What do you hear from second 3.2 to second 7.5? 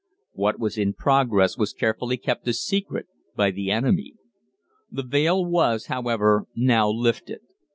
by the enemy. The veil was, however, now lifted.